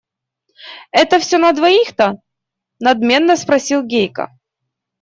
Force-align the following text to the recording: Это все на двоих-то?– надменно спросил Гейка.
Это 0.91 1.19
все 1.19 1.37
на 1.37 1.51
двоих-то?– 1.51 2.19
надменно 2.79 3.37
спросил 3.37 3.83
Гейка. 3.83 4.31